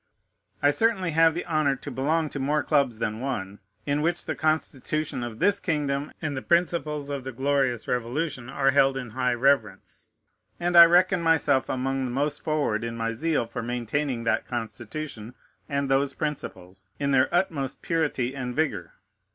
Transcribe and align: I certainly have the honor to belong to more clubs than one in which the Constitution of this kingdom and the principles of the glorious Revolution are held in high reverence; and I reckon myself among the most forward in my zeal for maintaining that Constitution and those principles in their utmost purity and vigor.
I 0.63 0.71
certainly 0.71 1.11
have 1.11 1.35
the 1.35 1.45
honor 1.45 1.75
to 1.75 1.91
belong 1.91 2.31
to 2.31 2.39
more 2.39 2.63
clubs 2.63 2.97
than 2.97 3.19
one 3.19 3.59
in 3.85 4.01
which 4.01 4.25
the 4.25 4.33
Constitution 4.33 5.23
of 5.23 5.37
this 5.37 5.59
kingdom 5.59 6.11
and 6.23 6.35
the 6.35 6.41
principles 6.41 7.11
of 7.11 7.23
the 7.23 7.31
glorious 7.31 7.87
Revolution 7.87 8.49
are 8.49 8.71
held 8.71 8.97
in 8.97 9.11
high 9.11 9.35
reverence; 9.35 10.09
and 10.59 10.75
I 10.75 10.85
reckon 10.87 11.21
myself 11.21 11.69
among 11.69 12.05
the 12.05 12.11
most 12.11 12.43
forward 12.43 12.83
in 12.83 12.97
my 12.97 13.13
zeal 13.13 13.45
for 13.45 13.61
maintaining 13.61 14.23
that 14.23 14.47
Constitution 14.47 15.35
and 15.69 15.87
those 15.87 16.15
principles 16.15 16.87
in 16.97 17.11
their 17.11 17.31
utmost 17.31 17.83
purity 17.83 18.35
and 18.35 18.55
vigor. 18.55 18.93